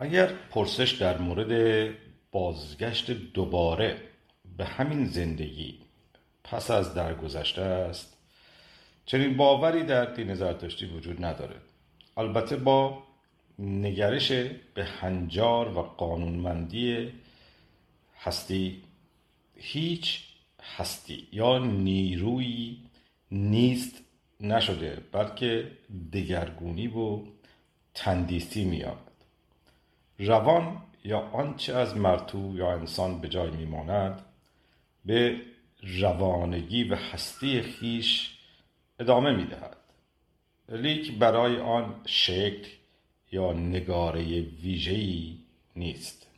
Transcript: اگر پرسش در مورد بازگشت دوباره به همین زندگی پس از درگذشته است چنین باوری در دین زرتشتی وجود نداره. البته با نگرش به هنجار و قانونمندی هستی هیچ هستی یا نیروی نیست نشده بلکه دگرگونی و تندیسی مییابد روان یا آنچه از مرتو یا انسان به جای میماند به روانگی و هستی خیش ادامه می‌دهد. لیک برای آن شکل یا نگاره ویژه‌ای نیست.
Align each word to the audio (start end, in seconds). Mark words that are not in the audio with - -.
اگر 0.00 0.26
پرسش 0.26 0.92
در 0.92 1.18
مورد 1.18 1.92
بازگشت 2.32 3.10
دوباره 3.10 3.96
به 4.56 4.64
همین 4.64 5.06
زندگی 5.06 5.78
پس 6.44 6.70
از 6.70 6.94
درگذشته 6.94 7.62
است 7.62 8.16
چنین 9.06 9.36
باوری 9.36 9.82
در 9.82 10.04
دین 10.04 10.34
زرتشتی 10.34 10.86
وجود 10.86 11.24
نداره. 11.24 11.56
البته 12.16 12.56
با 12.56 13.02
نگرش 13.58 14.32
به 14.74 14.84
هنجار 14.84 15.78
و 15.78 15.82
قانونمندی 15.82 17.12
هستی 18.20 18.82
هیچ 19.56 20.22
هستی 20.76 21.28
یا 21.32 21.58
نیروی 21.58 22.76
نیست 23.30 24.02
نشده 24.40 25.02
بلکه 25.12 25.70
دگرگونی 26.12 26.88
و 26.88 27.18
تندیسی 27.94 28.64
مییابد 28.64 29.09
روان 30.20 30.82
یا 31.04 31.18
آنچه 31.18 31.74
از 31.74 31.96
مرتو 31.96 32.52
یا 32.56 32.72
انسان 32.72 33.20
به 33.20 33.28
جای 33.28 33.50
میماند 33.50 34.22
به 35.04 35.40
روانگی 36.00 36.84
و 36.84 36.94
هستی 36.94 37.62
خیش 37.62 38.38
ادامه 38.98 39.36
می‌دهد. 39.36 39.76
لیک 40.68 41.18
برای 41.18 41.56
آن 41.56 41.94
شکل 42.06 42.68
یا 43.32 43.52
نگاره 43.52 44.40
ویژه‌ای 44.40 45.36
نیست. 45.76 46.29